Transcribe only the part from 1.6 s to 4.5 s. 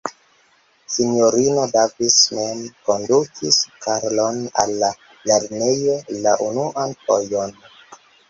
Davis mem kondukis Karlon